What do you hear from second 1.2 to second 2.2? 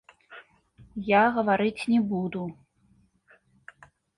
гаварыць не